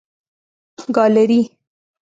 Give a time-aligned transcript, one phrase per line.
[0.95, 1.39] ګالري